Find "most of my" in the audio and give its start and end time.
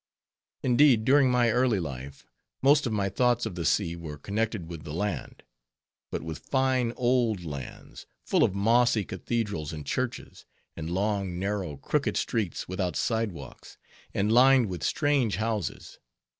2.63-3.07